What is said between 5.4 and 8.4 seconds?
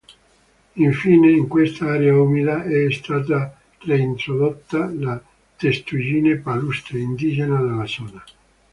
testuggine palustre, indigena della zona.